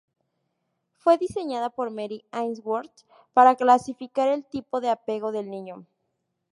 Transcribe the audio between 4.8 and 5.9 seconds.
de apego del niño.